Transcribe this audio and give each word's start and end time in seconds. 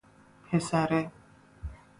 پسره 0.49 1.11